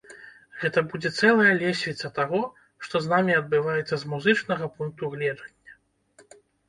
[0.61, 2.39] Гэта будзе цэлая лесвіца таго,
[2.87, 5.71] што з намі адбываецца з музычнага пункту гледжання!